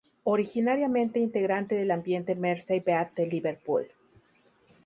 Originariamente 0.23 1.19
integrante 1.19 1.75
del 1.75 1.91
ambiente 1.91 2.33
Mersey-Beat 2.33 3.13
de 3.13 3.27
Liverpool. 3.27 3.87